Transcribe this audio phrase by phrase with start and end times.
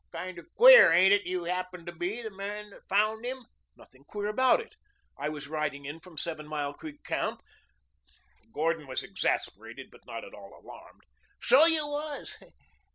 [0.11, 4.29] Kinder queer, ain't it, you happened to be the man that found him?" "Nothing queer
[4.29, 4.75] about it.
[5.15, 7.43] I was riding in from Seven Mile Creek Camp."
[8.51, 11.03] Gordon was exasperated, but not at all alarmed.
[11.43, 12.35] "So you was.